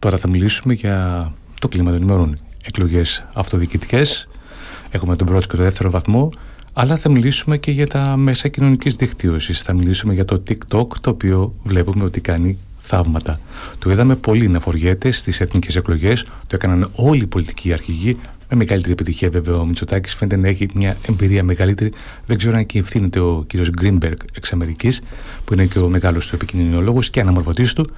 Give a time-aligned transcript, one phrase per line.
[0.00, 2.36] Τώρα θα μιλήσουμε για το κλίμα των ημερών.
[2.64, 4.28] Εκλογές αυτοδιοικητικές.
[4.90, 6.32] Έχουμε τον πρώτο και τον δεύτερο βαθμό.
[6.72, 9.62] Αλλά θα μιλήσουμε και για τα μέσα κοινωνικής δικτύωσης.
[9.62, 13.40] Θα μιλήσουμε για το TikTok, το οποίο βλέπουμε ότι κάνει θαύματα.
[13.78, 16.22] Το είδαμε πολύ να φοριέται στις εθνικές εκλογές.
[16.22, 18.18] Το έκαναν όλοι οι πολιτικοί αρχηγοί.
[18.50, 21.92] Με μεγαλύτερη επιτυχία, βέβαια, ο Μητσοτάκης φαίνεται να έχει μια εμπειρία μεγαλύτερη.
[22.26, 25.00] Δεν ξέρω αν και ευθύνεται ο κύριος Γκρίνμπεργκ εξ Αμερικής,
[25.44, 27.90] που είναι και ο μεγάλος του επικοινωνιολόγος και αναμορφωτής του.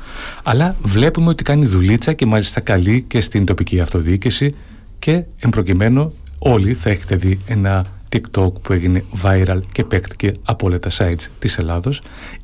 [0.43, 4.55] Αλλά βλέπουμε ότι κάνει δουλίτσα και μάλιστα καλή και στην τοπική αυτοδιοίκηση.
[4.99, 10.79] Και εμπροκειμένου, όλοι θα έχετε δει ένα TikTok που έγινε viral και παίκτηκε από όλα
[10.79, 12.01] τα sites της Ελλάδος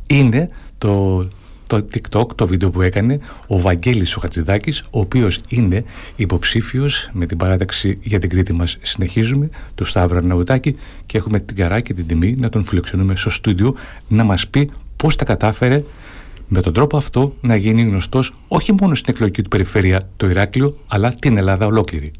[0.06, 1.26] είναι το
[1.68, 5.84] το TikTok, το βίντεο που έκανε ο Βαγγέλης ο Χατζηδάκης, ο οποίος είναι
[6.16, 11.56] υποψήφιος με την παράταξη για την Κρήτη μας συνεχίζουμε, του Σταύρο Αρναουτάκη και έχουμε την
[11.56, 13.74] καρά και την τιμή να τον φιλοξενούμε στο στούντιο
[14.08, 15.82] να μας πει πώς τα κατάφερε
[16.48, 20.76] με τον τρόπο αυτό να γίνει γνωστός όχι μόνο στην εκλογική του περιφέρεια το Ηράκλειο,
[20.86, 22.10] αλλά την Ελλάδα ολόκληρη.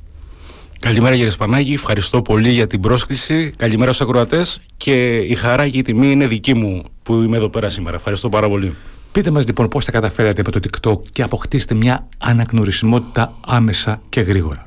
[0.81, 3.53] Καλημέρα κύριε Σπανάκη, ευχαριστώ πολύ για την πρόσκληση.
[3.57, 7.49] Καλημέρα στους ακροατές και η χαρά και η τιμή είναι δική μου που είμαι εδώ
[7.49, 7.97] πέρα σήμερα.
[7.97, 8.75] Ευχαριστώ πάρα πολύ.
[9.13, 14.21] Πείτε μας λοιπόν πώς τα καταφέρατε με το TikTok και αποκτήσετε μια αναγνωρισιμότητα άμεσα και
[14.21, 14.63] γρήγορα.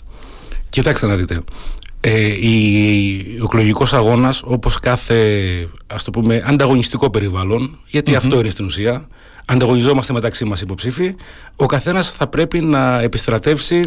[0.69, 1.43] Κοιτάξτε να δείτε.
[2.03, 2.27] Ε,
[3.41, 7.79] ο εκλογικός αγώνας, όπως κάθε ας το πούμε, ανταγωνιστικό περιβάλλον,
[8.15, 9.07] αυτό είναι στην ουσία,
[9.45, 11.15] ανταγωνιζόμαστε μεταξύ μας υποψήφοι,
[11.55, 13.83] ο καθένας θα πρέπει να επιστρατεύσει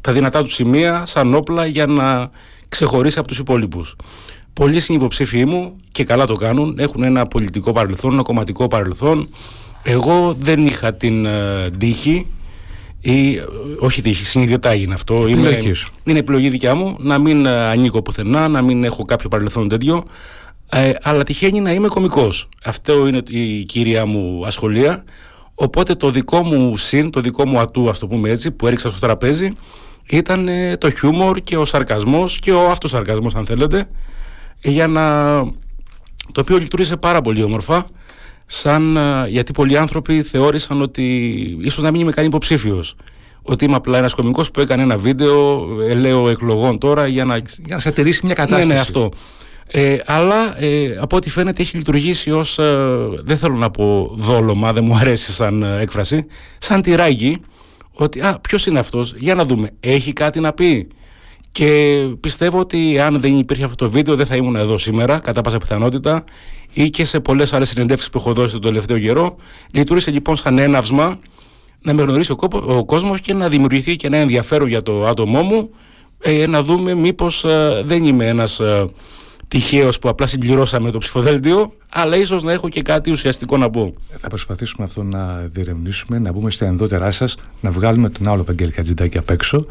[0.00, 2.30] τα δυνατά του σημεία σαν όπλα για να
[2.68, 3.96] ξεχωρίσει από τους υπόλοιπους.
[4.52, 9.28] Πολλοί συνυποψήφοι μου και καλά το κάνουν, έχουν ένα πολιτικό παρελθόν, ένα κομματικό παρελθόν,
[9.88, 12.26] εγώ δεν είχα την uh, τύχη
[13.00, 13.40] ή,
[13.78, 15.26] όχι τύχη, συνειδητά έγινε αυτό.
[15.28, 15.58] Είμαι,
[16.04, 20.04] είναι επιλογή δικιά μου να μην uh, ανήκω πουθενά, να μην έχω κάποιο παρελθόν τέτοιο.
[20.70, 22.48] Ε, αλλά τυχαίνει να είμαι κωμικός.
[22.64, 25.04] Αυτό είναι η κύρια μου ασχολία.
[25.54, 28.88] Οπότε το δικό μου συν, το δικό μου ατού, ας το πούμε έτσι, που έριξα
[28.88, 29.50] στο τραπέζι,
[30.08, 33.88] ήταν το χιούμορ και ο σαρκασμός και ο αυτοσαρκασμός αν θέλετε,
[34.62, 35.34] για να...
[36.32, 37.86] το οποίο λειτουργήσε πάρα πολύ όμορφα
[38.46, 38.98] σαν,
[39.28, 41.04] γιατί πολλοί άνθρωποι θεώρησαν ότι
[41.60, 42.96] ίσως να μην είμαι καν υποψήφιος.
[43.42, 47.36] Ότι είμαι απλά ένας κωμικό που έκανε ένα βίντεο, ελαίο εκλογών τώρα για να.
[47.36, 48.68] Για να σατηρήσει μια κατάσταση.
[48.68, 49.10] Ναι, ναι, αυτό.
[49.68, 52.76] Ε, αλλά ε, από ό,τι φαίνεται έχει λειτουργήσει ως, ε,
[53.22, 56.26] δεν θέλω να πω δόλωμα, δεν μου αρέσει σαν ε, έκφραση,
[56.58, 57.40] σαν τυράκι,
[57.92, 60.88] ότι α, ποιος είναι αυτός, για να δούμε, έχει κάτι να πει.
[61.56, 65.40] Και πιστεύω ότι αν δεν υπήρχε αυτό το βίντεο δεν θα ήμουν εδώ σήμερα, κατά
[65.40, 66.24] πάσα πιθανότητα,
[66.72, 69.36] ή και σε πολλές άλλες συνεντεύξεις που έχω δώσει τον τελευταίο καιρό.
[69.72, 71.18] Λειτουργήσε λοιπόν σαν έναυσμα
[71.82, 75.42] να με γνωρίσει ο, ο κόσμος και να δημιουργηθεί και ένα ενδιαφέρον για το άτομό
[75.42, 75.70] μου,
[76.20, 78.86] ε, να δούμε μήπως ε, δεν είμαι ένας ε,
[79.48, 83.94] τυχαίος που απλά συμπληρώσαμε το ψηφοδέλτιο, αλλά ίσως να έχω και κάτι ουσιαστικό να πω.
[84.16, 88.72] Θα προσπαθήσουμε αυτό να διερευνήσουμε, να μπούμε στα ενδότερά σας, να βγάλουμε τον άλλο Βαγγέλη
[88.72, 89.66] Χατζηντάκη απ' έξω.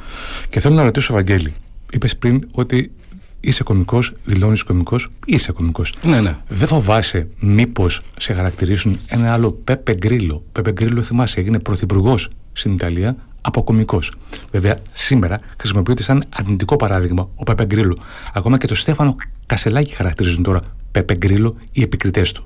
[0.50, 1.54] Και θέλω να ρωτήσω, Βαγγέλη,
[1.96, 2.92] είπες πριν ότι
[3.40, 5.94] είσαι κωμικός, δηλώνεις κωμικός, είσαι κωμικός.
[6.02, 6.38] Ναι, ναι.
[6.48, 10.44] Δεν φοβάσαι μήπως σε χαρακτηρίσουν ένα άλλο Πέπε Γκρίλο.
[10.52, 14.12] Πέπε Γκρίλο, θυμάσαι, έγινε πρωθυπουργός στην Ιταλία από κωμικός.
[14.52, 17.98] Βέβαια, σήμερα χρησιμοποιείται σαν αρνητικό παράδειγμα ο Πέπε Γκρίλο.
[18.34, 20.60] Ακόμα και το Στέφανο Κασελάκη χαρακτηρίζουν τώρα
[20.92, 22.44] Πέπε Γκρίλο οι επικριτές του.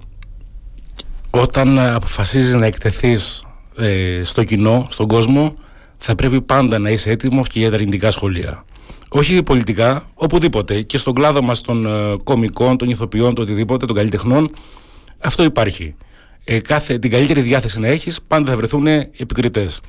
[1.29, 3.45] Όταν ε, αποφασίζεις να εκτεθείς
[3.77, 5.55] ε, στο κοινό, στον κόσμο,
[5.97, 8.63] θα πρέπει πάντα να είσαι έτοιμος και για τα αρνητικά σχολεία
[9.09, 13.95] όχι πολιτικά, οπουδήποτε και στον κλάδο μας των ε, κομικών, των ηθοποιών, των οτιδήποτε, των
[13.95, 14.51] καλλιτεχνών,
[15.19, 15.95] αυτό υπάρχει.
[16.43, 19.81] Ε, κάθε, την καλύτερη διάθεση να έχεις, πάντα θα βρεθούν επικριτές.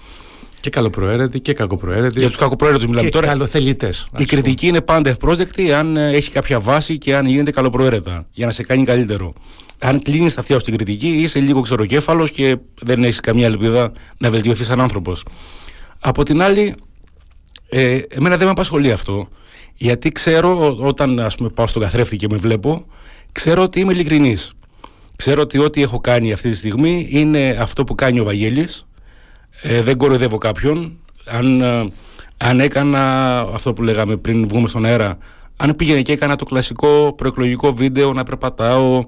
[0.61, 2.19] Και καλοπροαίρετοι και κακοπροαίρετοι.
[2.19, 3.27] Για τους κακοπροαίρετους μιλάμε και τώρα.
[3.27, 4.07] Καλοθελητές.
[4.19, 8.47] Η κριτική είναι πάντα ευπρόσδεκτη αν ε, έχει κάποια βάση και αν γίνεται καλοπροαίρετα για
[8.47, 9.33] να σε κάνει καλύτερο.
[9.79, 14.31] Αν κλείνεις τα αυτιά στην κριτική, είσαι λίγο ξεροκέφαλος και δεν έχεις καμία ελπίδα να
[14.31, 15.25] βελτιωθείς σαν άνθρωπος.
[16.01, 16.75] Από την άλλη,
[17.71, 19.29] ε, εμένα δεν με απασχολεί αυτό.
[19.75, 22.87] Γιατί ξέρω, όταν ας πούμε, πάω στον καθρέφτη και με βλέπω,
[23.33, 24.53] ξέρω ότι είμαι ειλικρινής.
[25.17, 28.87] Ξέρω ότι ό,τι έχω κάνει αυτή τη στιγμή είναι αυτό που κάνει ο Βαγγέλης.
[29.63, 30.99] Ε, δεν κοροϊδεύω κάποιον.
[31.25, 31.93] Αν, ε,
[32.37, 35.19] αν έκανα αυτό που λέγαμε πριν βγούμε στον αέρα,
[35.57, 39.05] αν πήγαινε και έκανα το κλασικό προεκλογικό βίντεο να περπατάω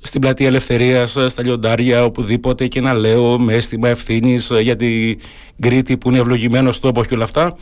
[0.00, 5.18] στην πλατεία Ελευθερίας, στα λιοντάρια, οπουδήποτε και να λέω με αίσθημα ευθύνης για την
[5.60, 7.56] Κρήτη που είναι ευλογημένο τόπο και όλα αυτά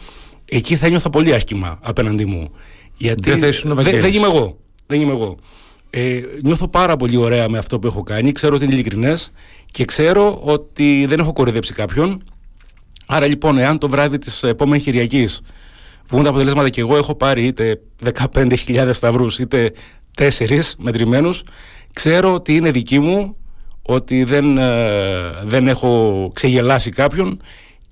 [0.48, 2.50] εκεί θα νιώθω πολύ άσχημα απέναντί μου.
[2.96, 4.58] Γιατί δεν, θα δεν, δεν είμαι εγώ.
[4.87, 5.37] Δεν είμαι εγώ.
[5.90, 8.32] Ε, νιώθω πάρα πολύ ωραία με αυτό που έχω κάνει.
[8.32, 9.31] Ξέρω ότι είναι ειλικρινές
[9.70, 12.22] και ξέρω ότι δεν έχω κορυδέψει κάποιον.
[13.06, 15.40] Άρα λοιπόν, εάν το βράδυ της επόμενης Κυριακής
[16.08, 17.81] βγουν τα αποτελέσματα και εγώ έχω πάρει είτε
[18.32, 19.72] 15.000 σταυρούς είτε
[20.19, 20.28] 4
[20.78, 21.42] μετρημένους,
[21.92, 23.37] ξέρω ότι είναι δική μου,
[23.82, 24.92] ότι δεν, ε,
[25.44, 27.40] δεν έχω ξεγελάσει κάποιον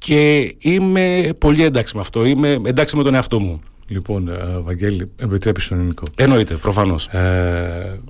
[0.05, 2.25] και είμαι πολύ εντάξει με αυτό.
[2.25, 3.61] Είμαι εντάξει με τον εαυτό μου.
[3.87, 6.05] Λοιπόν, ε, Βαγγέλη, επιτρέπεις τον ελληνικό.
[6.17, 7.07] Εννοείται, προφανώς.
[7.07, 8.01] Ε,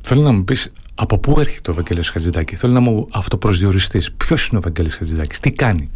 [0.00, 4.12] θέλω να μου πεις από πού έρχεται ο Βαγγέλη Χατζηδάκη; Θέλω να μου αυτοπροσδιοριστείς.
[4.12, 5.90] Ποιος είναι ο Βαγγέλης Χατζηδάκης, τι κάνει;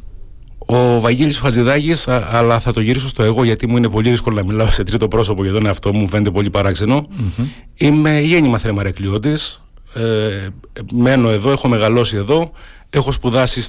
[0.59, 4.45] Ο Βαγγέλης Χατζηδάκης, αλλά θα το γυρίσω στο εγώ γιατί μου είναι πολύ δύσκολο να
[4.45, 7.09] μιλάω σε τρίτο πρόσωπο για τον εαυτό μου, φαίνεται πολύ παράξενο.
[7.11, 7.45] Mm-hmm.
[7.75, 9.63] Είμαι γέννημα θρεμαρεκλειώτης,
[9.95, 10.49] ε,
[10.93, 12.53] μένω εδώ, έχω μεγαλώσει εδώ,
[12.91, 13.63] έχω σπουδάσει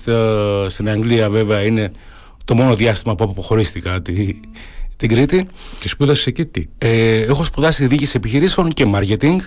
[0.68, 1.92] στην Αγγλία βέβαια, είναι
[2.46, 4.40] το μόνο διάστημα που αποχωρίστηκα τη,
[4.98, 5.48] την Κρήτη.
[5.80, 9.38] Και σπούδασες εκεί τι; Ε, έχω σπουδάσει διοίκηση επιχειρήσεων και marketing.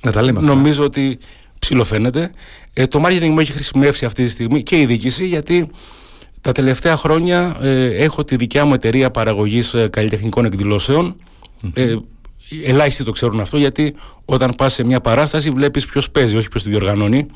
[0.00, 0.54] Να τα λέμε αυτά.
[0.54, 1.18] Νομίζω ότι
[1.58, 2.30] ψηλοφαίνεται.
[2.72, 5.70] Ε, το marketing μου έχει χρησιμεύσει αυτή τη στιγμή και η διοίκηση γιατί
[6.40, 11.16] τα τελευταία χρόνια ε, έχω τη δικιά μου εταιρεία παραγωγής ε, καλλιτεχνικών εκδηλώσεων.
[11.62, 11.98] Mm-hmm.
[12.50, 13.94] Ε, ελάχιστοι το ξέρουν αυτό γιατί
[14.24, 17.26] όταν πας σε μια παράσταση βλέπεις ποιος παίζει, όχι ποιος τη διοργανώνει.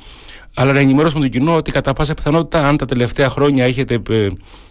[0.54, 4.28] Αλλά να ενημερώσουμε τον κοινό ότι κατά πάσα πιθανότητα αν τα τελευταία χρόνια έχετε ε,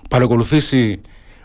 [0.09, 1.01] παρακολουθήσει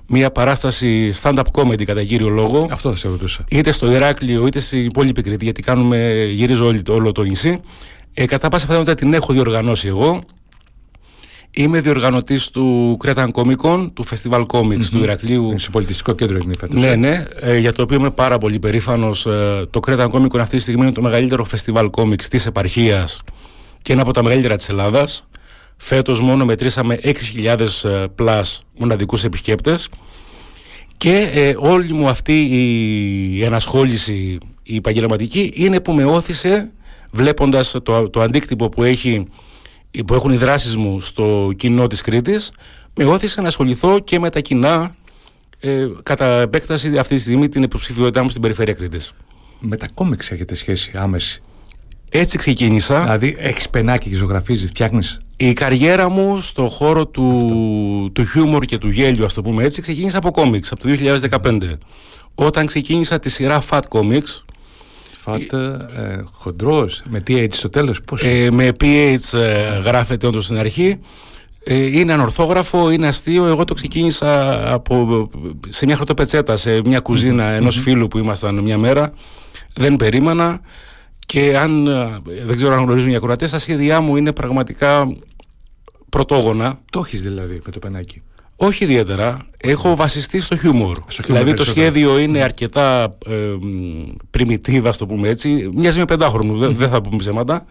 [0.06, 2.68] μια παράσταση stand-up comedy κατά κύριο λόγο.
[2.70, 3.44] Αυτό θα σε ρωτούσα.
[3.48, 7.60] Είτε στο Ηράκλειο είτε στην υπόλοιπη Κρήτη, γιατί κάνουμε, γυρίζω όλο, όλο το νησί.
[8.14, 10.22] Ε, κατά πάσα πιθανότητα την έχω διοργανώσει εγώ.
[11.54, 15.54] Είμαι διοργανωτής του Cretan Comic του Festival Comics του Ηρακλείου.
[15.58, 16.80] Στο πολιτιστικό κέντρο είναι φέτος.
[16.80, 19.26] Ναι, ναι, ε, για το οποίο είμαι πάρα πολύ περήφανος.
[19.26, 23.22] Ε, το Cretan Comic αυτή τη στιγμή είναι το μεγαλύτερο Festival Comics της επαρχίας
[23.82, 25.26] και ένα από τα μεγαλύτερα της Ελλάδας.
[25.76, 29.88] Φέτος μόνο μετρήσαμε 6.000 πλάς ε, μοναδικούς επισκέπτες
[30.96, 32.40] και ε, όλη μου αυτή
[33.32, 36.70] η ενασχόληση η επαγγελματική είναι που με όθησε
[37.10, 39.26] βλέποντας το, το αντίκτυπο που, έχει,
[40.06, 42.52] που έχουν οι δράσεις μου στο κοινό της Κρήτης
[42.94, 44.94] με όθησε να ασχοληθώ και με τα κοινά
[45.60, 49.12] ε, κατά επέκταση αυτή τη στιγμή την υποψηφιότητά μου στην περιφέρεια Κρήτης.
[49.60, 51.42] Με τα κόμιξ έχετε σχέση άμεση;
[52.10, 53.02] Έτσι ξεκίνησα.
[53.02, 58.78] Δηλαδή έχεις πενάκι και ζωγραφίζεις, φτιάχνεις; Η καριέρα μου στο χώρο του, του χιούμορ και
[58.78, 60.88] του γέλιου, ας το πούμε έτσι, ξεκίνησε από κόμιξ από το
[61.42, 61.78] 2015.
[62.34, 64.42] Όταν ξεκίνησα τη σειρά Fat Comics.
[65.24, 68.22] Fat, ε, χοντρός, με TH στο τέλος, πώς.
[68.22, 70.98] Ε, με PH ε, γράφεται όντως στην αρχή.
[71.64, 73.46] Ε, είναι ανορθόγραφο, είναι αστείο.
[73.46, 75.28] Εγώ το ξεκίνησα από,
[75.68, 79.12] σε μια χρωτοπετσέτα, σε μια κουζίνα ενός φίλου που ήμασταν μια μέρα.
[79.74, 80.60] Δεν περίμενα.
[81.26, 81.84] Και αν
[82.44, 85.16] δεν ξέρω αν γνωρίζουν οι ακροατές, τα σχέδιά μου είναι πραγματικά
[86.08, 86.78] πρωτόγωνα.
[86.90, 88.22] Το έχεις δηλαδή με το πενάκι.
[88.64, 89.46] Όχι ιδιαίτερα.
[89.56, 90.98] Έχω βασιστεί στο χιούμορ.
[91.24, 93.34] δηλαδή το σχέδιο είναι αρκετά ε,
[94.30, 95.68] πριμιτίβα, ας το πούμε έτσι.
[95.74, 97.64] Μοιάζει με πεντάχρονο, δεν, δεν θα πούμε ψέματα.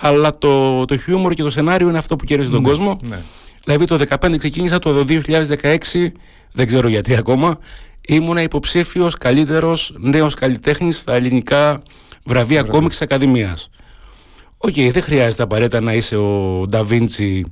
[0.00, 2.98] Αλλά το, το χιούμορ και το σενάριο είναι αυτό που κερδίζει τον ναι, κόσμο.
[3.08, 3.18] Ναι.
[3.64, 5.76] Δηλαδή το 2015 ξεκίνησα, το 2016,
[6.52, 7.58] δεν ξέρω γιατί ακόμα,
[8.00, 11.82] ήμουνα υποψήφιος καλύτερος νέος καλλιτέχνης στα ελληνικά
[12.24, 13.70] βραβεία κόμιξ Ακαδημίας.
[14.56, 17.44] OK, okay, δεν χρειάζεται απαραίτητα να είσαι ο Νταβίντσι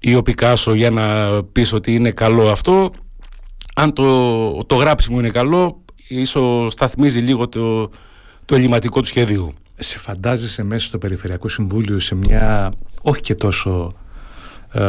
[0.00, 1.04] ή ο Πικάσο για να
[1.44, 2.90] πεις ότι είναι καλό αυτό.
[3.74, 7.90] Αν το, το γράψιμο είναι καλό, ίσως σταθμίζει λίγο το,
[8.44, 9.50] το ελλειμματικό του σχεδίου.
[9.76, 13.92] Σε φαντάζεσαι μέσα στο Περιφερειακό Συμβούλιο σε μια όχι και τόσο
[14.72, 14.82] ε,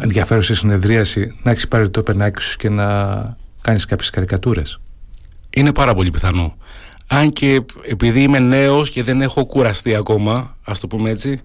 [0.00, 2.86] ενδιαφέρουσα συνεδρίαση να έχεις πάρει το πενάκι σου και να
[3.60, 4.80] κάνεις κάποιες καρικατούρες;
[5.50, 6.56] Είναι πάρα πολύ πιθανό
[7.12, 11.38] αν και επειδή είμαι νέος και δεν έχω κουραστεί ακόμα, ας το πούμε έτσι,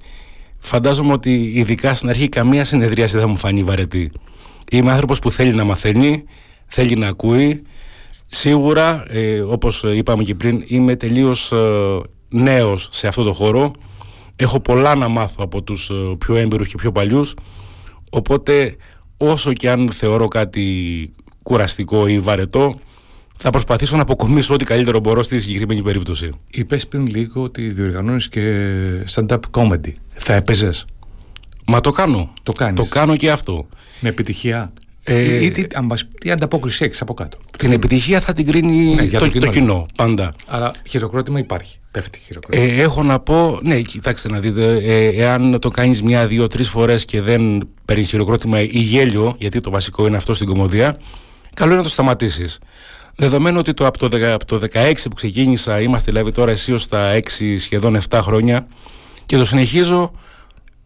[0.59, 4.11] φαντάζομαι ότι ειδικά στην αρχή καμία συνεδρίαση δεν θα μου φανεί βαρετή.
[4.71, 6.23] Είμαι άνθρωπος που θέλει να μαθαίνει,
[6.67, 7.61] θέλει να ακούει.
[8.27, 11.57] Σίγουρα, ε, όπως είπαμε και πριν, είμαι τελείως ε,
[12.29, 13.71] νέος σε αυτό το χώρο.
[14.35, 17.33] Έχω πολλά να μάθω από τους ε, πιο έμπειρους και πιο παλιούς.
[18.09, 18.75] Οπότε,
[19.17, 21.09] όσο και αν θεωρώ κάτι
[21.43, 22.79] κουραστικό ή βαρετό,
[23.37, 26.31] θα προσπαθήσω να αποκομίσω ό,τι καλύτερο μπορώ στη συγκεκριμένη περίπτωση.
[26.49, 28.63] Είπες πριν λίγο ότι διοργανώνεις και
[29.15, 29.91] stand-up comedy.
[30.13, 30.85] Θα έπαιζες;
[31.65, 32.33] Μα το κάνω.
[32.43, 33.67] Το κάνεις; Το κάνω και αυτό.
[33.99, 35.67] Με επιτυχία; Ε, ή, τι,
[36.19, 39.51] τι ανταπόκριση έχεις από κάτω; Την επιτυχία θα την κρίνει ναι, το, το, κοινό, το
[39.51, 40.33] κοινό πάντα.
[40.47, 41.77] Αλλά χειροκρότημα υπάρχει.
[41.91, 42.63] Πέφτει χειροκρότημα.
[42.63, 46.69] Ε, έχω να πω, ναι, κοιτάξτε να δείτε, ε, εάν το κάνεις μια, δύο, τρεις
[46.69, 50.97] φορές και δεν παίρνεις χειροκρότημα ή γέλιο, γιατί το βασικό είναι αυτό στην κομμωδία,
[51.53, 52.59] καλό είναι να το σταματήσεις.
[53.19, 57.19] Δεδομένου ότι το, από, το, από το 16 που ξεκίνησα, είμαστε δηλαδή τώρα αισίως στα
[57.39, 58.67] 6 σχεδόν 7 χρόνια
[59.25, 60.11] και το συνεχίζω,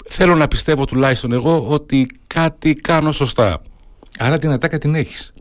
[0.09, 3.61] θέλω να πιστεύω τουλάχιστον εγώ ότι κάτι κάνω σωστά.
[4.19, 5.33] Άρα την ατάκα την έχεις.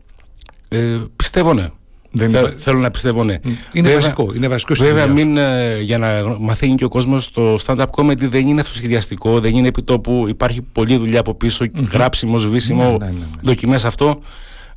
[0.67, 1.67] Ε, πιστεύω ναι.
[2.11, 3.39] Δεν Θέλω να πιστεύω ναι.
[3.73, 4.33] Είναι βέβαια, βασικό.
[4.35, 8.47] Είναι βασικό βέβαια, μην, ε, για να μαθαίνει και ο κόσμος το stand-up comedy δεν
[8.47, 10.25] είναι αυτοσχεδιαστικό, δεν είναι επιτόπου.
[10.27, 11.83] Υπάρχει πολλή δουλειά από πίσω, mm-hmm.
[11.91, 13.25] γράψιμο, σβήσιμο, ναι, ναι, ναι, ναι.
[13.41, 14.21] δοκιμές αυτό.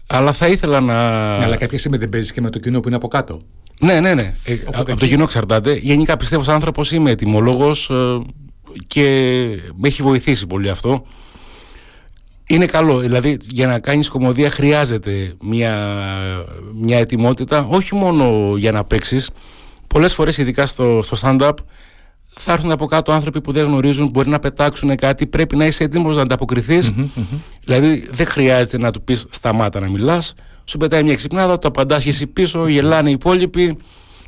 [0.06, 0.94] Αλλά θα ήθελα να.
[1.38, 3.38] Ναι, αλλά κάποια στιγμή δεν παίζεις και με το κοινό που είναι από κάτω.
[3.80, 4.34] Ναι, ναι, ναι.
[4.44, 5.74] Ε, από το κοινό εξαρτάται.
[5.74, 8.20] Γενικά πιστεύω σαν άνθρωπος είμαι ετοιμολόγος ε,
[8.86, 9.02] και
[9.76, 11.06] με έχει βοηθήσει πολύ αυτό.
[12.46, 12.98] είναι καλό.
[12.98, 15.98] Δηλαδή, για να κάνεις κομμωδία χρειάζεται μια,
[16.74, 19.30] μια ετοιμότητα, όχι μόνο για να παίξεις.
[19.86, 21.54] Πολλές φορές, ειδικά στο, στο stand-up,
[22.36, 25.26] θα έρθουν από κάτω άνθρωποι που δεν γνωρίζουν, μπορεί να πετάξουν κάτι.
[25.26, 26.92] Πρέπει να είσαι έτοιμος να ανταποκριθείς.
[27.64, 30.34] Δηλαδή, δεν χρειάζεται να του πεις σταμάτα να μιλάς.
[30.64, 33.76] Σου πετάει μια ξυπνάδα, το απαντάς και εσύ πίσω, γελάνε οι υπόλοιποι.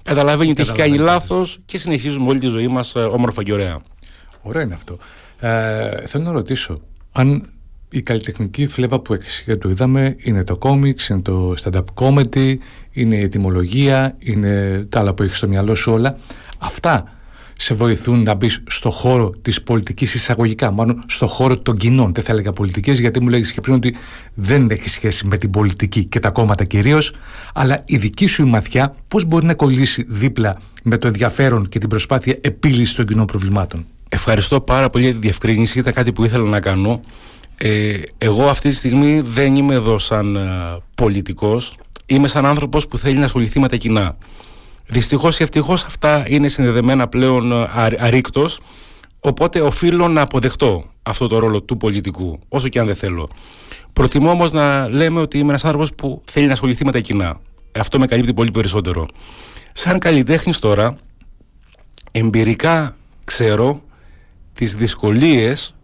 [0.02, 3.80] Καταλαβαίνει ότι έχει κάνει λάθος και συνεχίζουμε όλη τη ζωή μας ε, όμορφα και ωραία.
[4.42, 4.98] Ωραίο είναι αυτό.
[5.38, 6.80] Ε, θέλω να ρωτήσω,
[7.12, 7.50] αν
[7.90, 9.16] η καλλιτεχνική φλέβα που
[9.58, 12.54] το είδαμε είναι το κόμιξ, είναι το stand-up comedy,
[12.90, 16.16] είναι η ετοιμολογία, είναι τα άλλα που έχεις στο μυαλό σου όλα.
[16.58, 17.15] Αυτά
[17.58, 22.14] σε βοηθούν να μπεις στο χώρο της πολιτικής εισαγωγικά, μάλλον στο χώρο των κοινών.
[22.14, 23.94] Δεν θα έλεγα πολιτικές, γιατί μου λέγεις και πριν ότι
[24.34, 27.12] δεν έχει σχέση με την πολιτική και τα κόμματα κυρίως,
[27.54, 31.88] αλλά η δική σου μαθιά πώς μπορεί να κολλήσει δίπλα με το ενδιαφέρον και την
[31.88, 33.84] προσπάθεια επίλυσης των κοινών προβλημάτων.
[34.08, 35.78] Ευχαριστώ πάρα πολύ για τη διευκρίνηση.
[35.78, 37.00] Ήταν κάτι που ήθελα να κάνω.
[37.58, 40.40] Ε, εγώ αυτή τη στιγμή δεν είμαι εδώ σαν ε,
[40.94, 41.74] πολιτικός.
[42.06, 44.16] Είμαι σαν άνθρωπος που θέλει να ασχοληθεί με τα κοινά.
[44.86, 48.60] Δυστυχώς ή ευτυχώς αυτά είναι συνδεδεμένα πλέον ε, αρρήκτος,
[49.20, 53.28] οπότε οφείλω να αποδεχτώ αυτό το ρόλο του πολιτικού, όσο και αν δεν θέλω.
[53.92, 57.40] Προτιμώ όμως να λέμε ότι είμαι ένας άνθρωπος που θέλει να ασχοληθεί με τα κοινά.
[57.78, 59.06] Αυτό με καλύπτει πολύ περισσότερο.
[59.72, 60.96] Σαν καλλιτέχνης τώρα,
[62.12, 63.82] εμπειρικά ξέρω
[64.54, 65.74] τις δυσκολίες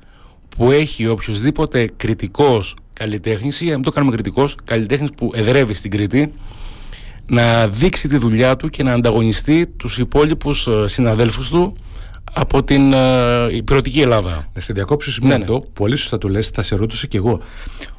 [0.56, 6.32] που έχει οποιοδήποτε κριτικός καλλιτέχνης ή αν το κάνουμε κριτικός, καλλιτέχνης που εδρεύει στην Κρήτη
[7.32, 11.74] να δείξει τη δουλειά του και να ανταγωνιστεί τους υπόλοιπους ε, συναδέλφους του
[12.32, 14.46] από την uh, υπηρετική Ελλάδα.
[14.54, 15.42] Να σε διακόψω σημείο ναι, ναι.
[15.42, 17.40] αυτό, πολύ σωστά το λες, θα σε ρώτησα κι εγώ.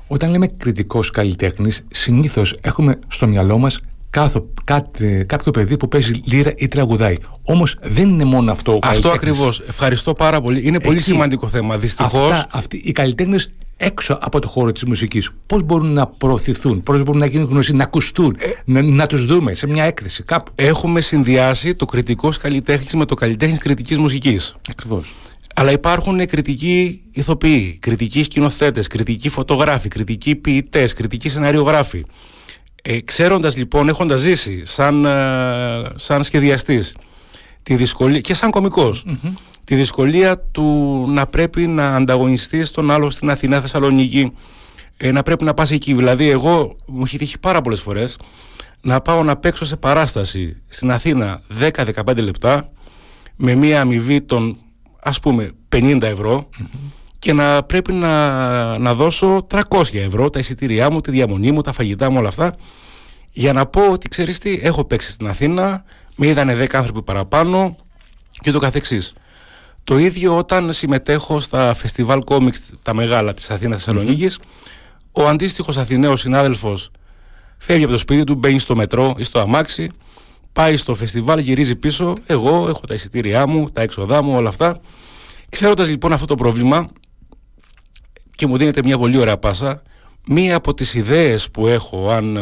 [0.08, 6.14] Όταν λέμε κριτικός καλλιτέχνης, συνήθως έχουμε στο μυαλό μας κάθο, κάτι, κάποιο παιδί που παίζει
[6.26, 7.16] λύρα ή τραγουδάει.
[7.44, 9.60] Όμως δεν είναι μόνο αυτό ο Αυτό ακριβώς.
[9.68, 10.62] Ευχαριστώ πάρα πολύ.
[10.68, 11.78] Είναι πολύ σημαντικό θέμα.
[11.78, 12.46] Δυστυχώς.
[12.52, 17.18] Αυτοί οι καλλιτέχνες έξω από το χώρο της μουσικής, πώς μπορούν να προωθηθούν, πώς μπορούν
[17.18, 20.52] να γίνουν γνωστοί, να ακουστούν, ε, να, να τους δούμε σε μια έκθεση κάπου.
[20.56, 24.56] Έχουμε συνδυάσει το κριτικός καλλιτέχνης με το καλλιτέχνης κριτικής μουσικής.
[24.70, 25.14] Ακριβώς.
[25.56, 32.06] Αλλά υπάρχουν κριτικοί ηθοποιοί, κριτικοί σκηνοθέτες, κριτικοί φωτογράφοι, κριτικοί ποιητές, κριτικοί σεναριογράφοι.
[32.82, 35.12] Ε, ξέροντας λοιπόν, έχοντας ζήσει σαν, ε,
[35.96, 36.96] σαν σχεδιαστής
[37.64, 39.06] τη δυσκολία, και σαν κομικος
[39.64, 40.64] τη δυσκολία του
[41.08, 44.34] να πρέπει να ανταγωνιστείς τον άλλο στην Αθηνά, Θεσσαλονίκη,
[44.98, 45.94] ε, να πρέπει να πας εκεί.
[45.94, 48.18] Δηλαδή εγώ μου έχει τύχει πάρα πολλές φορές
[48.82, 52.70] να πάω να παίξω σε παράσταση στην Αθήνα 10-15 λεπτά
[53.36, 54.58] με μία αμοιβή των
[55.00, 56.50] ας πούμε 50 ευρώ
[57.20, 61.72] και να πρέπει να, να δώσω 300 ευρώ τα εισιτήριά μου, τη διαμονή μου, τα
[61.72, 62.56] φαγητά μου, όλα αυτά
[63.34, 65.84] για να πω ότι ξέρεις τι, έχω παίξει στην Αθήνα,
[66.16, 67.76] με είδανε 10 άνθρωποι παραπάνω
[68.42, 69.14] και το καθεξής.
[69.84, 74.40] Το ίδιο όταν συμμετέχω στα φεστιβάλ κόμιξ τα μεγάλα της Αθήνας Θεσσαλονίκης,
[75.12, 76.92] ο αντίστοιχος Αθηναίος συνάδελφος
[77.58, 79.90] φεύγει από το σπίτι του, μπαίνει στο μετρό ή στο αμάξι,
[80.54, 84.80] πάει στο φεστιβάλ, γυρίζει πίσω, εγώ έχω τα εισιτήριά μου, τα έξοδά μου, όλα αυτά.
[85.50, 86.90] Ξέροντας λοιπόν αυτό το πρόβλημα,
[88.36, 89.82] και μου δίνεται μια πολύ ωραία πάσα.
[90.28, 92.38] Μία από τις ιδέες που έχω αν,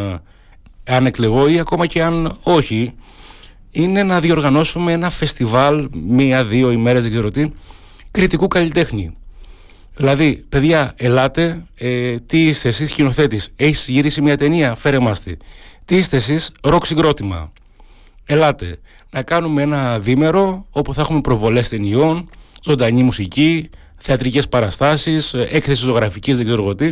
[0.84, 2.94] αν εκλεγώ ή ακόμα και αν όχι
[3.72, 7.52] είναι να διοργανώσουμε ένα φεστιβάλ μία-δύο ημέρες δεν ξέρω τι
[8.12, 9.16] κριτικού καλλιτέχνη.
[9.96, 15.38] Δηλαδή, παιδιά, ελάτε, ε, τι είστε εσείς σκηνοθέτης, έχεις γυρίσει μια ταινία, φέρε μας τη.
[15.86, 17.52] Τι είστε εσείς, ροκ συγκρότημα.
[18.26, 22.30] Ελάτε, να κάνουμε ένα δίμερο όπου θα έχουμε προβολές ταινιών,
[22.64, 26.92] ζωντανή μουσική, θεατρικές παραστάσεις, ε, έκθεση ζωγραφικής, δεν ξέρω εγώ τι,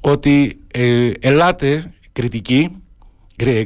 [0.00, 2.70] ότι ε, ελάτε κριτική,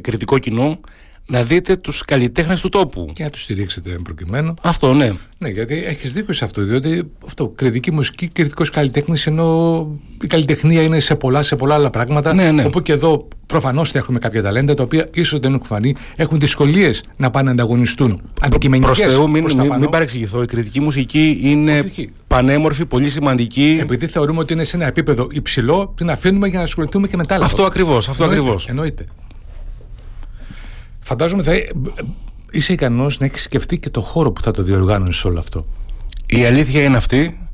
[0.01, 0.79] κριτικό κοινό,
[1.25, 3.07] να δείτε τους καλλιτέχνες του τόπου.
[3.13, 4.53] Και να τους στηρίξετε προκειμένου.
[4.61, 5.11] Αυτό, ναι.
[5.37, 9.87] Ναι, γιατί έχεις δίκιο σε αυτό, διότι αυτό, κριτική μουσική, κριτικός καλλιτέχνης, ενώ
[10.21, 12.65] η καλλιτεχνία είναι σε πολλά, σε πολλά άλλα πράγματα, ναι, ναι.
[12.65, 17.03] όπου και εδώ προφανώς έχουμε κάποια ταλέντα, τα οποία ίσως δεν έχουν φανεί, έχουν δυσκολίες
[17.17, 18.21] να πάνε να ανταγωνιστούν.
[18.41, 18.97] Αντικειμενικές.
[18.99, 21.91] Προς Θεού, μην, μην, μην παρεξηγηθώ, η κριτική μουσική είναι
[22.27, 23.77] πανέμορφη, πολύ σημαντική.
[23.81, 27.35] Επειδή θεωρούμε ότι είναι σε ένα επίπεδο υψηλό, την αφήνουμε για να ασχοληθούμε και μετά.
[27.35, 28.67] Αυτό ακριβώς, αυτό ακριβώς.
[28.67, 29.05] Εννοείται.
[31.03, 31.51] Φαντάζομαι θα
[32.51, 35.65] είσαι ικανός να έχεις σκεφτεί και το χώρο που θα το διοργάνωσες όλο αυτό.
[36.25, 37.47] Η αλήθεια είναι αυτή.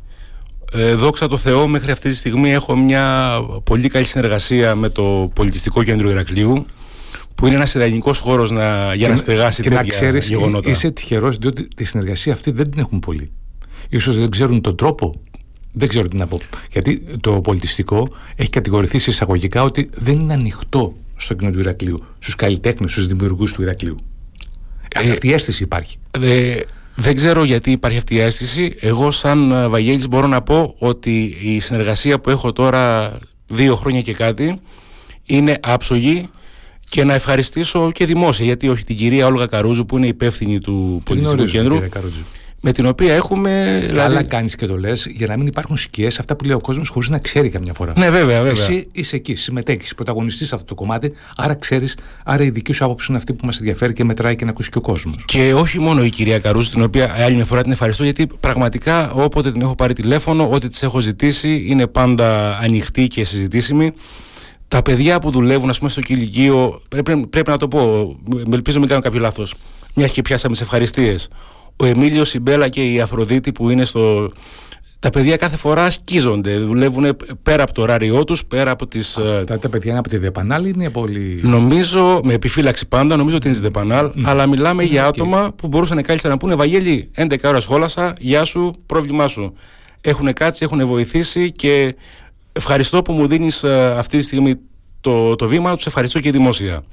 [0.73, 5.31] Ε, δόξα τω Θεώ, μέχρι αυτή τη στιγμή έχω μια πολύ καλή συνεργασία με το
[5.33, 6.65] Πολιτιστικό Κέντρο Ηρακλείου
[7.35, 8.51] που είναι ένας ιδανικός χώρος
[8.95, 10.69] για να στεγάσει και τέτοια να ξέρεις, γεγονότα.
[10.69, 13.31] Είσαι τυχερός διότι τη συνεργασία αυτή δεν την έχουν πολύ.
[13.89, 15.11] Ίσως δεν ξέρουν τον τρόπο.
[15.71, 16.39] Δεν ξέρω τι να πω.
[16.71, 22.35] Γιατί το πολιτιστικό έχει κατηγορηθεί εισαγωγικά ότι δεν είναι ανοιχτό στο κοινό του Ηρακλείου, στους
[22.35, 23.95] καλλιτέχνες, στους δημιουργούς του Ηρακλείου.
[24.95, 25.97] Ε, Αυτή η αίσθηση υπάρχει.
[26.21, 26.55] Ε,
[26.95, 28.75] Δεν ξέρω γιατί υπάρχει αυτή η αίσθηση.
[28.79, 33.13] Εγώ, σαν ε, Βαγγέλης, μπορώ να πω ότι η συνεργασία που έχω τώρα
[33.47, 34.59] δύο χρόνια και κάτι
[35.25, 36.29] είναι άψογη
[36.89, 41.01] και να ευχαριστήσω και δημόσια, γιατί όχι την κυρία Όλγα Καρούζου που είναι υπεύθυνη του
[41.05, 41.79] πολιτιστικού κέντρου
[42.61, 43.83] με την οποία έχουμε.
[43.87, 44.25] Καλά δηλαδή...
[44.25, 47.09] κάνεις και το λες για να μην υπάρχουν σκιές αυτά που λέει ο κόσμος χωρίς
[47.09, 47.93] να ξέρει καμιά φορά.
[47.97, 48.63] Ναι, βέβαια, βέβαια.
[48.63, 52.85] Εσύ είσαι εκεί, συμμετέχεις, πρωταγωνιστής σε αυτό το κομμάτι, άρα ξέρεις, άρα η δική σου
[52.85, 55.15] άποψη είναι αυτή που μας ενδιαφέρει και μετράει και να ακούσει και ο κόσμος.
[55.25, 59.11] Και όχι μόνο η κυρία Καρούζου, την οποία άλλη μια φορά την ευχαριστώ, γιατί πραγματικά
[59.11, 63.91] όποτε την έχω πάρει τηλέφωνο, ό,τι της έχω ζητήσει είναι πάντα ανοιχτή και συζητήσιμη.
[64.67, 68.15] Τα παιδιά που δουλεύουν, ας πούμε, στο κηλικείο, πρέπει, πρέπει να το πω,
[68.51, 69.53] ελπίζω μην κάνω κάποιο λάθος.
[69.95, 71.29] Μια και πιάσαμε τις ευχαριστίες
[71.79, 74.31] ο Εμίλιο Σιμπέλα και η Αφροδίτη που είναι στο.
[74.99, 79.17] Τα παιδιά κάθε φορά ασκίζονται, δουλεύουν πέρα από το ωράριό τους, πέρα από τις.
[79.17, 81.39] Ε, Αυτά τα παιδιά είναι από τη Δεπανάλ ή είναι πολύ.
[81.43, 86.01] Νομίζω, με επιφύλαξη πάντα, νομίζω ότι είναι στη Δεπανάλ, αλλά μιλάμε για άτομα που μπορούσαν
[86.01, 89.53] κάλλιστα να πούνε Βαγγέλη, 11 ώρα σχόλασα, γεια σου, πρόβλημά σου.
[90.01, 91.95] Έχουν κάτσει, έχουν βοηθήσει και
[92.51, 94.55] ευχαριστώ που μου δίνεις ε, αυτή τη στιγμή
[95.01, 96.83] το, το βήμα, τους ευχαριστώ και δημόσια.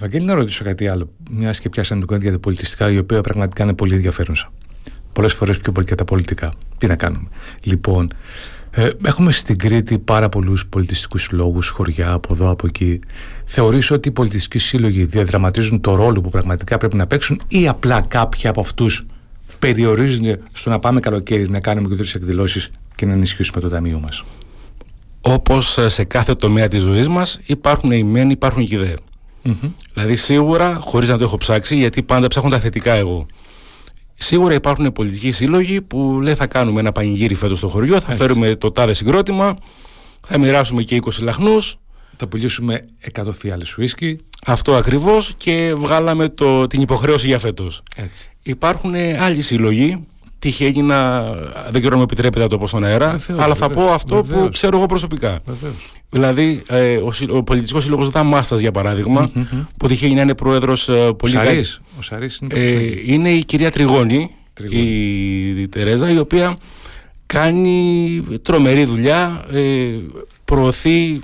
[0.00, 1.10] Βαγγέλη, να ρωτήσω κάτι άλλο.
[1.30, 4.52] Μιας και πιάσαμε την για τα πολιτιστικά, η οποία πραγματικά είναι πολύ ενδιαφέρουσα.
[5.12, 6.52] Πολλές φορές πιο πολύ και τα πολιτικά.
[6.78, 7.28] Τι να κάνουμε.
[7.62, 8.12] Λοιπόν,
[8.70, 13.00] ε, έχουμε στην Κρήτη πάρα πολλούς πολιτιστικούς συλλόγους, χωριά από εδώ, από εκεί.
[13.44, 18.00] Θεωρείς ότι οι πολιτιστικοί σύλλογοι διαδραματίζουν το ρόλο που πραγματικά πρέπει να παίξουν ή απλά
[18.00, 19.06] κάποιοι από αυτούς
[19.58, 24.00] περιορίζονται στο να πάμε καλοκαίρι να κάνουμε και τρεις εκδηλώσεις και να ενισχύσουμε το ταμείο
[24.00, 24.24] μας;
[25.20, 28.94] Όπως σε κάθε τομέα της ζωής μας, υπάρχουν οι μεν, υπάρχουν και οι δε.
[29.44, 29.70] Mm-hmm.
[29.92, 33.26] Δηλαδή σίγουρα, χωρίς να το έχω ψάξει, γιατί πάντα ψάχνω τα θετικά εγώ.
[34.14, 38.54] Σίγουρα υπάρχουν πολιτικοί σύλλογοι που λέει θα κάνουμε ένα πανηγύρι φέτος στο χωριό, θα φέρουμε
[38.54, 39.56] το τάδε συγκρότημα,
[40.26, 41.76] θα μοιράσουμε και 20 λαχνούς.
[42.16, 44.18] Θα πουλήσουμε 100 φιάλε ουίσκι.
[44.46, 47.82] Αυτό ακριβώς και βγάλαμε το, την υποχρέωση για φέτος.
[48.42, 50.06] Υπάρχουν άλλοι σύλλογοι
[50.40, 51.22] τύχη έγινα,
[51.70, 54.48] δεν ξέρω αν μου επιτρέπετε να το πω στον αέρα, αλλά θα πω αυτό που
[54.52, 55.40] ξέρω εγώ προσωπικά.
[55.46, 55.74] Βεβαίως.
[56.10, 59.66] Δηλαδή, ε, ο, ο πολιτικός σύλλογος Δαμάστα, για παράδειγμα, mm-hmm.
[59.76, 61.32] που τυχαίνει να είναι πρόεδρος ε, πολύ.
[61.32, 61.80] Σαρής.
[61.98, 64.80] Ο Σαρής είναι, ε, είναι η κυρία Τριγώνη, Τριγώνη.
[64.80, 66.56] Η, η Τερέζα, η οποία
[67.26, 69.60] κάνει τρομερή δουλειά, ε,
[70.44, 71.20] προωθεί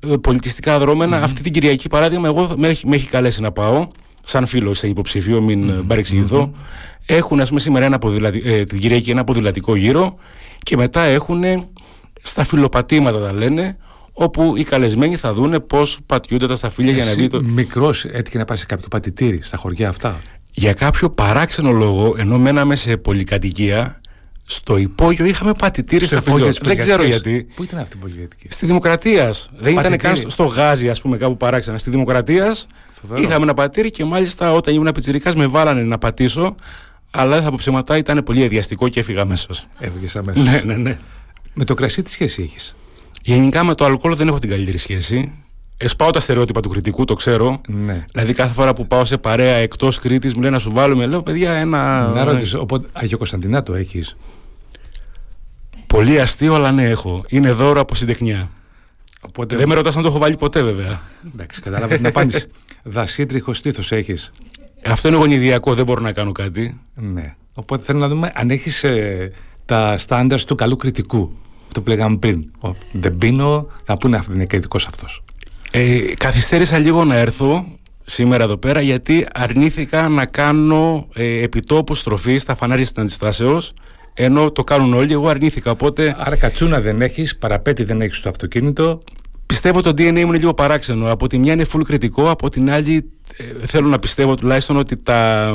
[0.00, 1.20] ε, πολιτιστικά δρόμενα.
[1.20, 1.24] Mm-hmm.
[1.24, 3.88] Αυτή την Κυριακή, παράδειγμα, εγώ με, με έχει καλέσει να πάω,
[4.22, 5.84] σαν φίλος, σαν υποψήφιο, μην mm-hmm.
[5.86, 6.54] παρεξηγηθώ.
[7.10, 7.98] Έχουν, ας πούμε, σήμερα ένα
[8.44, 10.16] ε, την Κυριακή ένα ποδηλατικό γύρο
[10.62, 11.42] και μετά έχουν
[12.22, 13.76] στα φιλοπατήματα, τα λένε,
[14.12, 17.42] όπου οι καλεσμένοι θα δούνε πώς πατιούνται τα σταφύλια για να δει το.
[17.42, 22.38] Μικρός έτυχε να πάει σε κάποιο πατητήρι στα χωριά αυτά; Για κάποιο παράξενο λόγο, ενώ
[22.38, 24.00] μέναμε σε πολυκατοικία,
[24.44, 26.52] στο υπόγειο είχαμε πατητήρι στα φιλιά.
[26.62, 27.46] Δεν ξέρω γιατί.
[27.54, 29.50] Πού ήταν αυτή η πολυκατοικία; Στη Δημοκρατίας.
[29.58, 31.78] Δεν ήταν καν στο Γάζι, ας πούμε, κάπου παράξενα.
[31.78, 32.66] Στη Δημοκρατίας
[33.14, 36.54] είχαμε ένα πατήρι και μάλιστα όταν ήμουν πιτσυρικά με βάλανε να πατήσω
[37.10, 39.66] αλλά δεν θα πω ψέματα, ήταν πολύ αδιαστικό και έφυγα αμέσως.
[39.78, 40.42] Έφυγες αμέσως.
[40.44, 40.98] ναι, ναι, ναι.
[41.54, 42.74] Με το κρασί τι σχέση έχεις;
[43.22, 45.32] Γενικά με το αλκοόλ δεν έχω την καλύτερη σχέση.
[45.76, 47.60] Εσπάω τα στερεότυπα του κριτικού, το ξέρω.
[47.66, 48.04] Ναι.
[48.12, 51.06] Δηλαδή, κάθε φορά που πάω σε παρέα εκτός Κρήτης, μου λένε να σου βάλουμε.
[51.06, 52.08] Λέω, παιδιά, ένα.
[52.08, 54.16] Να ρωτήσω, οπότε Αγιο Κωνσταντινά το έχεις;
[55.86, 57.24] Πολύ αστείο, αλλά ναι, έχω.
[57.28, 58.50] Είναι δώρο από συντεχνιά.
[59.20, 59.56] Οπότε...
[59.56, 61.00] Δεν με ρωτάς αν το έχω βάλει ποτέ, βέβαια.
[61.32, 62.46] Εντάξει, κατάλαβα την απάντηση.
[62.82, 64.32] Δασίτριχο στήθος έχεις;
[64.86, 66.80] Αυτό είναι γονιδιακό, δεν μπορώ να κάνω κάτι.
[66.94, 67.34] Ναι.
[67.54, 69.32] Οπότε θέλω να δούμε αν έχεις ε,
[69.64, 71.32] τα στάνταρ του καλού κριτικού.
[71.66, 72.50] Αυτό που λέγαμε πριν.
[72.92, 75.22] δεν πίνω, θα πούνε αυτό είναι κριτικός αυτός.
[75.70, 77.66] Ε, καθυστέρησα λίγο να έρθω
[78.04, 83.72] σήμερα εδώ πέρα γιατί αρνήθηκα να κάνω ε, επιτόπου στροφή στα φανάρια της αντιστάσεως.
[84.14, 85.70] Ενώ το κάνουν όλοι, εγώ αρνήθηκα.
[85.70, 86.16] Οπότε...
[86.18, 88.98] Άρα κατσούνα δεν έχεις, παραπέτη δεν έχεις στο αυτοκίνητο.
[89.48, 91.10] Πιστεύω το DNA μου είναι λίγο παράξενο.
[91.10, 94.96] Από τη μια είναι full κριτικό, από την άλλη ε, θέλω να πιστεύω τουλάχιστον ότι
[94.96, 95.54] τα,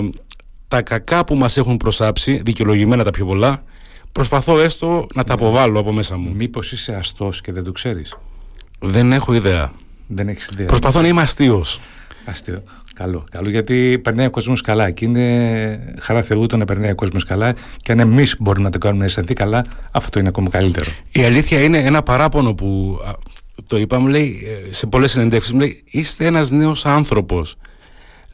[0.67, 3.63] τα κακά που μας έχουν προσάψει, δικαιολογημένα τα πιο πολλά,
[4.11, 6.33] προσπαθώ έστω να τα αποβάλω από μέσα μου.
[6.35, 8.17] Μήπως είσαι αστός και δεν το ξέρεις;
[8.79, 9.71] Δεν έχω ιδέα.
[10.07, 10.67] Δεν έχεις ιδέα.
[10.67, 11.79] Προσπαθώ να είμαι αστείος.
[12.25, 12.63] Αστείο.
[12.93, 16.95] Καλό, καλό γιατί περνάει ο κόσμος καλά και είναι χαρά Θεού το να περνάει ο
[16.95, 20.49] κόσμος καλά και αν εμείς μπορούμε να το κάνουμε να αισθανθεί καλά, αυτό είναι ακόμα
[20.49, 20.91] καλύτερο.
[21.11, 22.99] Η αλήθεια είναι ένα παράπονο που
[23.67, 27.55] το είπα, μου λέει σε πολλές συνεντεύξεις, μου λέει είστε ένας νέος άνθρωπος.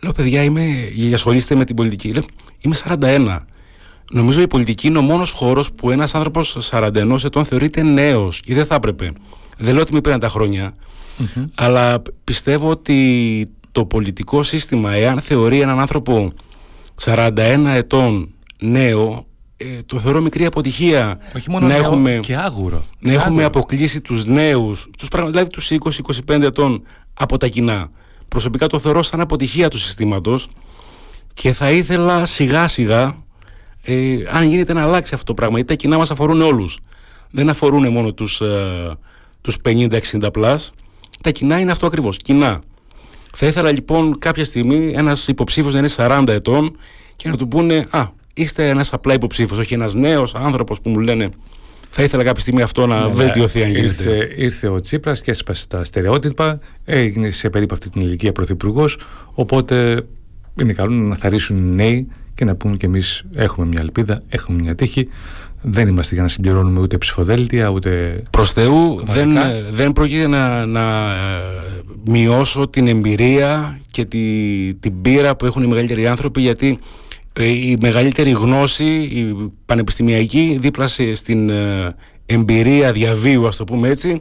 [0.01, 0.63] Λέω, παιδιά, είμαι,
[1.13, 2.11] ασχολείστε με την πολιτική.
[2.13, 2.23] Λέω,
[2.59, 3.45] είμαι 41.
[4.11, 8.53] Νομίζω η πολιτική είναι ο μόνος χώρος που ένας άνθρωπος 41 ετών θεωρείται νέος ή
[8.53, 9.11] δεν θα έπρεπε.
[9.57, 10.73] Δεν λέω ότι με πήραν τα χρονια
[11.55, 16.33] αλλά πιστεύω ότι το πολιτικό σύστημα, εάν θεωρεί έναν άνθρωπο
[17.03, 19.25] 41 ετών νέο,
[19.61, 21.19] ε, το θεωρώ μικρή αποτυχία.
[21.35, 22.83] Όχι μόνο να νέο, έχουμε, και άγουρο.
[22.99, 25.71] Να έχουμε αποκλείσει τους νέους, τους, δηλαδή τους
[26.27, 27.89] 20-25 ετών από τα κοινά
[28.29, 30.47] προσωπικά το θεωρώ σαν αποτυχία του συστήματος
[31.33, 33.15] Και θα ήθελα σιγά σιγά,
[33.81, 36.79] ε, αν γίνεται να αλλάξει αυτό το πράγμα, γιατί τα κοινά μας αφορούν όλους.
[37.31, 38.97] Δεν αφορούν μόνο τους, ε,
[39.41, 40.71] τους 50-60 πλάς.
[41.23, 42.61] Τα κοινά είναι αυτό ακριβώς, κοινά.
[43.33, 46.77] Θα ήθελα λοιπόν κάποια στιγμή ένας υποψήφιος να είναι 40 ετών
[47.15, 48.07] και να του πούνε «Α,
[48.41, 51.29] είστε ένας απλά υποψήφιος, όχι ένας νέος άνθρωπος που μου λένε
[51.89, 53.13] θα ήθελα κάποια στιγμή αυτό να ναι, ναι.
[53.13, 53.85] βελτιωθεί αν γίνεται.
[53.85, 58.97] Ήρθε, ήρθε ο Τσίπρας και έσπασε τα στερεότυπα, έγινε σε περίπου αυτή την ηλικία πρωθυπουργός.
[59.33, 60.05] Οπότε
[60.61, 64.61] είναι καλό να θαρρήσουν οι νέοι και να πούμε κι εμείς έχουμε μια ελπίδα, έχουμε
[64.61, 65.07] μια τύχη.
[65.61, 68.23] Δεν είμαστε για να συμπληρώνουμε ούτε ψηφοδέλτια ούτε.
[68.31, 69.29] Προς Θεού, δεν,
[69.71, 71.41] δεν πρόκειται να, να ε,
[72.05, 74.19] μειώσω την εμπειρία και τη,
[74.79, 77.08] την πείρα που έχουν οι μεγαλύτεροι άνθρωποι γιατί ε,
[77.43, 84.19] η μεγαλύτερη γνώση, η πανεπιστημιακή, δίπλα στην ε, εμπειρία διαβίου, ας το πούμε έτσι,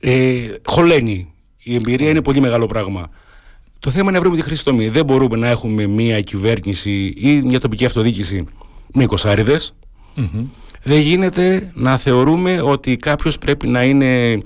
[0.00, 1.32] ε, χωλαίνει.
[1.62, 3.10] Η εμπειρία είναι πολύ μεγάλο πράγμα.
[3.78, 4.88] Το θέμα είναι να βρούμε τη χρήση τομή.
[4.88, 8.44] Δεν μπορούμε να έχουμε μια κυβέρνηση ή μια τοπική αυτοδιοίκηση
[8.92, 9.34] με 20
[10.82, 14.40] Δεν γίνεται να θεωρούμε ότι κάποιος πρέπει να είναι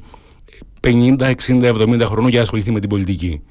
[0.80, 3.42] 50, 60, 70 χρονών για να ασχοληθεί με την πολιτική.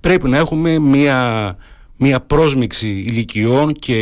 [0.00, 1.56] Πρέπει να έχουμε μια
[2.00, 3.96] μια πρόσμιξη ηλικιών και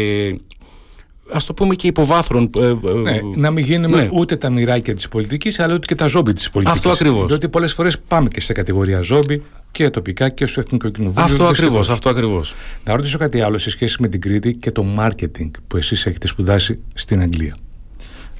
[1.33, 2.51] ας το πούμε και υποβάθρων.
[2.59, 4.09] Ε, ε, ναι, να μην γίνουμε ναι.
[4.13, 6.79] ούτε τα μοιράκια της πολιτικής αλλά ούτε και τα ζόμπι της πολιτικής.
[6.79, 7.27] Αυτό ακριβώς.
[7.27, 11.25] Διότι πολλές φορές πάμε και σε κατηγορία ζόμπι και τοπικά και στο Εθνικό Κοινοβούλιο.
[11.25, 12.55] Αυτό ακριβώς, αυτό ακριβώς.
[12.85, 16.27] Να ρωτήσω κάτι άλλο σε σχέση με την Κρήτη και το marketing που εσείς έχετε
[16.27, 17.57] σπουδάσει στην Αγγλία.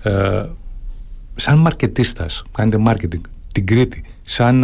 [0.03, 0.45] Ε,
[1.37, 3.21] σαν μαρκετίστας, κάνετε marketing,
[3.53, 4.61] την Κρήτη σαν,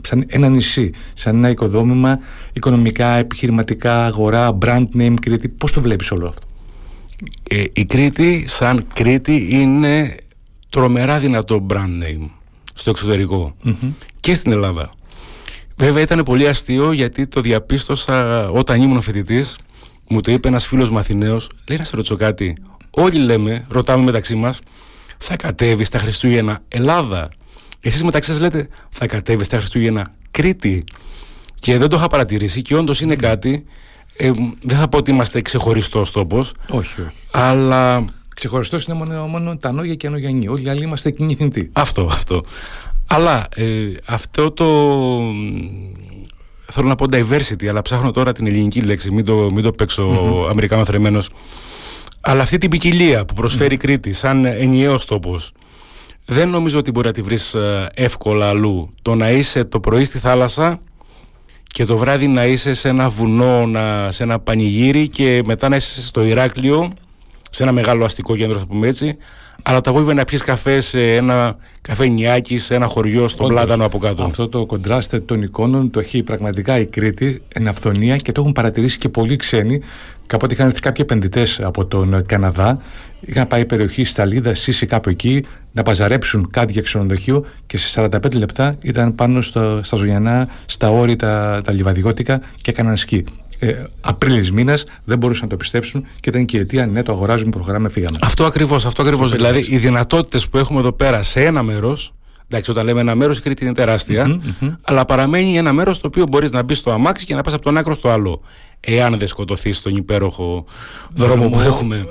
[0.00, 2.18] σαν ένα νησί, σαν ένα οικοδόμημα
[2.52, 5.48] οικονομικά, επιχειρηματικά, αγορά, brand name Κρήτη.
[5.48, 6.46] Πώς το βλέπεις όλο αυτό;
[7.50, 10.16] Ε, η Κρήτη σαν Κρήτη είναι
[10.70, 12.28] τρομερά δυνατό brand name
[12.74, 13.56] στο εξωτερικο
[14.20, 14.90] και στην Ελλάδα.
[15.76, 19.58] Βέβαια ήταν πολύ αστείο γιατί το διαπίστωσα όταν ήμουν φοιτητής.
[20.08, 22.56] Μου το είπε ένας φίλος μαθηναίος, λέει να σε ρωτήσω κάτι.
[22.90, 24.60] Όλοι λέμε, ρωτάμε μεταξύ μας,
[25.18, 27.28] θα κατέβει στα Χριστούγεννα Ελλάδα.
[27.80, 30.84] Εσείς μεταξύ σας λέτε θα κατέβει στα Χριστούγεννα Κρήτη.
[31.60, 33.64] Και δεν το είχα παρατηρήσει και όντως είναι κάτι.
[34.16, 34.30] Ε,
[34.62, 36.54] δεν θα πω ότι είμαστε ξεχωριστός τόπος.
[36.70, 37.16] Όχι, όχι.
[37.30, 38.04] Αλλά.
[38.34, 40.48] Ξεχωριστός είναι μόνο, μόνο τα νόγια και ανογιανοί.
[40.48, 41.70] Όλοι οι άλλοι είμαστε κινηθυντοί.
[41.72, 42.44] Αυτό, αυτό.
[43.06, 43.64] Αλλά ε,
[44.04, 44.66] αυτό το.
[46.72, 49.10] Θέλω να πω diversity, αλλά ψάχνω τώρα την ελληνική λέξη.
[49.10, 50.50] Μην το, μην το παίξω mm-hmm.
[50.50, 51.22] Αμερικάνο
[52.20, 53.82] Αλλά αυτή την ποικιλία που προσφέρει mm-hmm.
[53.82, 55.52] Κρήτη σαν ενιαίος τόπος
[56.24, 58.94] δεν νομίζω ότι μπορεί να τη βρεις ε, εύκολα αλλού.
[59.02, 60.80] Το να είσαι το πρωί στη θάλασσα
[61.62, 65.76] και το βράδυ να είσαι σε ένα βουνό, να, σε ένα πανηγύρι και μετά να
[65.76, 66.92] είσαι στο Ηράκλειο,
[67.50, 69.16] σε ένα μεγάλο αστικό κέντρο, θα πούμε έτσι,
[69.62, 73.58] αλλά το απόγευμα να πιεις καφέ σε ένα καφέ νιάκι, σε ένα χωριό στον Όντως,
[73.58, 74.22] Πλάτανο από κάτω.
[74.22, 78.52] Αυτό το κοντράστε των εικόνων το έχει πραγματικά η Κρήτη εν αυθονία και το έχουν
[78.52, 79.80] παρατηρήσει και πολλοί ξένοι.
[80.30, 82.80] Κάποτε είχαν έρθει κάποιοι επενδυτές από τον Καναδά,
[83.20, 88.08] είχαν πάει περιοχή στα Λίδα, Σύση κάπου εκεί, να παζαρέψουν κάτι για ξενοδοχείο και σε
[88.12, 93.24] 45 λεπτά ήταν πάνω στο, στα Ζωγιανά, στα όρη τα, τα λιβαδιώτικα και έκαναν σκι
[93.58, 97.12] ε, Απρίλης μήνας δεν μπορούσαν να το πιστέψουν και ήταν και η αιτία ναι, το
[97.12, 98.18] αγοράζουμε, προχωράμε, φύγαμε.
[98.20, 98.86] Αυτό ακριβώς.
[98.86, 99.30] Αυτό ακριβώς.
[99.30, 102.14] Δηλαδή, οι δυνατότητες που έχουμε εδώ πέρα σε ένα μέρος.
[102.48, 104.40] Εντάξει, όταν λέμε ένα μέρος, η Κρήτη είναι τεράστια,
[104.82, 107.62] αλλά παραμένει ένα μέρος στο οποίο μπορείς να μπεις στο αμάξι και να πας από
[107.62, 108.42] τον άκρο στο άλλο
[108.80, 110.64] εάν δεν σκοτωθείς στον υπέροχο
[111.14, 112.06] δρόμο που έχουμε.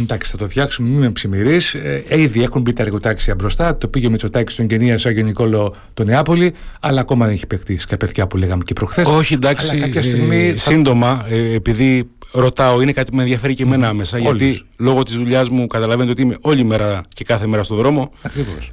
[0.00, 1.60] Εντάξει, θα το φτιάξουμε, μην με ψημυρεί.
[2.08, 3.76] Ε, ήδη έχουν μπει τα εργοτάξια μπροστά.
[3.76, 7.78] Το πήγε ο Μητσοτάκης στον Κενία σαν Νικόλο το Νεάπολη, αλλά ακόμα δεν έχει παιχτεί
[7.78, 9.08] σκαπεθιά που λέγαμε και προχθές.
[9.08, 9.78] Όχι, εντάξει.
[9.78, 14.18] κάποια στιγμή ε, Σύντομα, ε, επειδή ρωτάω, είναι κάτι που με ενδιαφέρει και εμένα άμεσα.
[14.18, 18.10] Γιατί λόγω της δουλειάς μου καταλαβαίνετε ότι είμαι όλη μέρα και κάθε μέρα στον δρόμο.
[18.22, 18.72] Ακριβώς.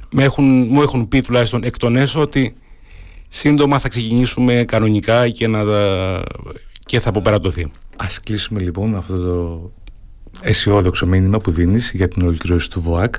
[0.68, 2.54] Μου έχουν πει τουλάχιστον εκ των έσω ότι
[3.28, 5.64] σύντομα θα ξεκινήσουμε κανονικά και να
[6.84, 7.62] και θα αποπερατωθεί.
[7.96, 9.70] Α κλείσουμε λοιπόν με αυτό το
[10.40, 13.14] αισιόδοξο μήνυμα που δίνεις για την ολοκλήρωση του ΒΟΑΚ.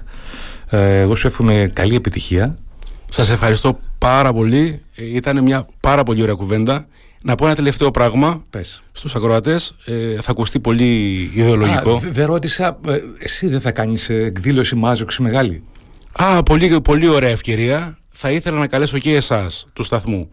[0.69, 2.58] Ε, εγώ σου εύχομαι καλή επιτυχία.
[3.06, 4.82] Σας ευχαριστώ πάρα πολύ.
[4.95, 6.88] Ε, ήταν μια πάρα πολύ ωραία κουβέντα.
[7.21, 8.43] Να πω ένα τελευταίο πράγμα
[8.91, 9.76] στους ακροατές.
[9.86, 12.02] Ε, θα ακουστεί πολύ ιδεολογικό.
[12.12, 15.63] Δεν ρώτησα, ε, εσύ δεν θα κάνεις εκδήλωση μάζοξη μεγάλη;
[16.17, 17.97] Α, πολύ, πολύ ωραία ευκαιρία.
[18.10, 20.30] Θα ήθελα να καλέσω και εσάς του σταθμού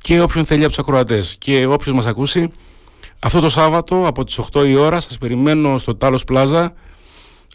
[0.00, 2.52] και όποιον θέλει από τους ακροατές και όποιος μας ακούσει
[3.24, 6.72] αυτό το Σάββατο από τις 8 η ώρα σας περιμένω στο Τάλος Πλάζα,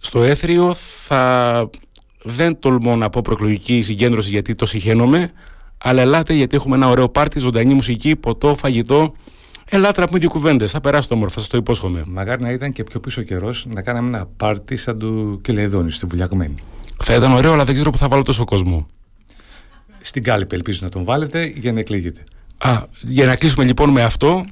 [0.01, 0.73] στο Έθριο.
[1.05, 1.69] Θα...
[2.23, 5.31] Δεν τολμώ να πω προεκλογική συγκέντρωση γιατί το συχαίνομαι,
[5.77, 9.13] αλλά ελάτε γιατί έχουμε ένα ωραίο πάρτι, ζωντανή μουσική, ποτό, φαγητό.
[9.65, 10.71] Ελάτε να πούμε δύο κουβέντες.
[10.71, 12.03] Θα περάσει το όμορφα, σας το υπόσχομαι.
[12.07, 16.05] Μαγάρι να ήταν και πιο πίσω καιρός να κάναμε ένα πάρτι σαν του Κελεδόνη στη
[16.05, 16.55] Βουλιακμένη.
[17.03, 18.87] Θα ήταν ωραίο, αλλά δεν ξέρω που θα βάλω τόσο κόσμο.
[20.01, 22.23] Στην κάλυπη ελπίζω να τον βάλετε για να εκλεγείτε.
[22.57, 24.45] Α, για να κλείσουμε λοιπόν με αυτό,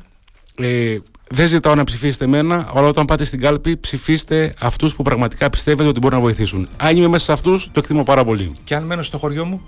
[0.62, 0.98] ε,
[1.30, 5.90] δεν ζητάω να ψηφίσετε εμένα, αλλά όταν πάτε στην κάλπη, ψηφίστε αυτούς που πραγματικά πιστεύετε
[5.90, 6.68] ότι μπορούν να βοηθήσουν.
[6.78, 8.56] Αν είμαι μέσα σε αυτούς, το εκτιμώ πάρα πολύ.
[8.64, 9.62] Και αν μένω στο χωριό μου,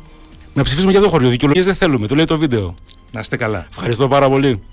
[0.54, 1.30] να ψηφίσουμε για το χωριό.
[1.30, 2.76] Δικαιολογίες δεν θέλουμε, το λέει το βίντεο.
[3.12, 3.66] Να είστε καλά.
[3.70, 4.64] Ευχαριστώ πάρα πολύ.